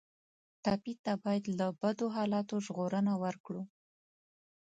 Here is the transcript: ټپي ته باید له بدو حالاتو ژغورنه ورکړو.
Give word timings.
ټپي 0.63 0.93
ته 1.03 1.11
باید 1.23 1.43
له 1.59 1.67
بدو 1.81 2.07
حالاتو 2.15 2.55
ژغورنه 2.65 3.13
ورکړو. 3.23 3.63